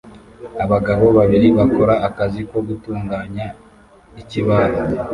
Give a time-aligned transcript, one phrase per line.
[0.63, 3.47] Abagabo babiri bakora akazi ko gutunganya
[4.21, 4.79] ikibaho